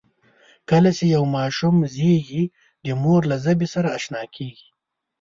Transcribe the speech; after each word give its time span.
کله 0.69 0.89
چې 0.97 1.03
یو 1.15 1.23
ماشوم 1.37 1.75
زېږي، 1.95 2.43
د 2.85 2.87
مور 3.03 3.21
له 3.31 3.35
ژبې 3.43 3.67
سره 3.73 3.87
آشنا 3.97 4.23
کېږي. 4.35 4.67